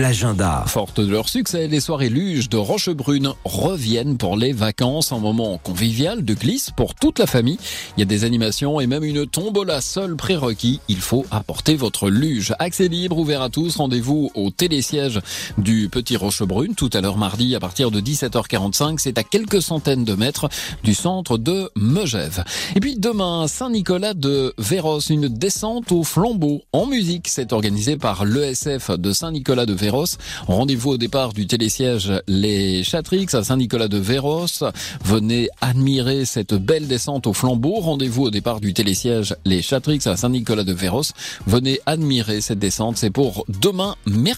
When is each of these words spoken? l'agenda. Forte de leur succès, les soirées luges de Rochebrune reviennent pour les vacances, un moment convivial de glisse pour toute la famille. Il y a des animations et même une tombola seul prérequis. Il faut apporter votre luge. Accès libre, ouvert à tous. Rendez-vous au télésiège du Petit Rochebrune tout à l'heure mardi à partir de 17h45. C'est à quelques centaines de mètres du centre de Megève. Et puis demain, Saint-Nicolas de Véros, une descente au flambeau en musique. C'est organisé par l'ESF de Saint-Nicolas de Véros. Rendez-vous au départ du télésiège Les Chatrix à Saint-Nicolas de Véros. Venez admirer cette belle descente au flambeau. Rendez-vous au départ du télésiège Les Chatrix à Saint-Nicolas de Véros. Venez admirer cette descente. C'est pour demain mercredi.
l'agenda. 0.00 0.64
Forte 0.66 1.00
de 1.00 1.12
leur 1.12 1.28
succès, 1.28 1.68
les 1.68 1.78
soirées 1.78 2.08
luges 2.08 2.48
de 2.48 2.56
Rochebrune 2.56 3.32
reviennent 3.44 4.16
pour 4.16 4.36
les 4.36 4.52
vacances, 4.52 5.12
un 5.12 5.20
moment 5.20 5.56
convivial 5.58 6.24
de 6.24 6.34
glisse 6.34 6.70
pour 6.76 6.96
toute 6.96 7.20
la 7.20 7.26
famille. 7.26 7.58
Il 7.96 8.00
y 8.00 8.02
a 8.02 8.06
des 8.06 8.24
animations 8.24 8.80
et 8.80 8.88
même 8.88 9.04
une 9.04 9.24
tombola 9.24 9.80
seul 9.80 10.16
prérequis. 10.16 10.80
Il 10.88 10.96
faut 10.96 11.24
apporter 11.30 11.76
votre 11.76 12.10
luge. 12.10 12.54
Accès 12.58 12.88
libre, 12.88 13.18
ouvert 13.18 13.40
à 13.40 13.50
tous. 13.50 13.76
Rendez-vous 13.76 14.32
au 14.34 14.50
télésiège 14.50 15.20
du 15.58 15.88
Petit 15.88 16.16
Rochebrune 16.16 16.74
tout 16.74 16.90
à 16.92 17.00
l'heure 17.00 17.16
mardi 17.16 17.54
à 17.54 17.60
partir 17.60 17.92
de 17.92 18.00
17h45. 18.00 18.96
C'est 18.98 19.18
à 19.18 19.22
quelques 19.22 19.62
centaines 19.62 20.04
de 20.04 20.14
mètres 20.14 20.48
du 20.82 20.94
centre 20.94 21.38
de 21.38 21.70
Megève. 21.76 22.42
Et 22.74 22.80
puis 22.80 22.96
demain, 22.96 23.46
Saint-Nicolas 23.46 24.14
de 24.14 24.54
Véros, 24.58 24.98
une 24.98 25.28
descente 25.28 25.92
au 25.92 26.02
flambeau 26.02 26.62
en 26.72 26.86
musique. 26.86 27.28
C'est 27.28 27.52
organisé 27.52 27.96
par 27.96 28.24
l'ESF 28.24 28.90
de 28.90 29.12
Saint-Nicolas 29.12 29.66
de 29.66 29.72
Véros. 29.72 29.83
Rendez-vous 30.46 30.90
au 30.90 30.96
départ 30.96 31.32
du 31.32 31.46
télésiège 31.46 32.12
Les 32.26 32.82
Chatrix 32.84 33.26
à 33.32 33.42
Saint-Nicolas 33.42 33.88
de 33.88 33.98
Véros. 33.98 34.46
Venez 35.04 35.48
admirer 35.60 36.24
cette 36.24 36.54
belle 36.54 36.86
descente 36.86 37.26
au 37.26 37.32
flambeau. 37.32 37.80
Rendez-vous 37.80 38.24
au 38.24 38.30
départ 38.30 38.60
du 38.60 38.74
télésiège 38.74 39.36
Les 39.44 39.62
Chatrix 39.62 40.00
à 40.06 40.16
Saint-Nicolas 40.16 40.64
de 40.64 40.72
Véros. 40.72 41.02
Venez 41.46 41.80
admirer 41.86 42.40
cette 42.40 42.58
descente. 42.58 42.96
C'est 42.96 43.10
pour 43.10 43.44
demain 43.48 43.96
mercredi. 44.06 44.34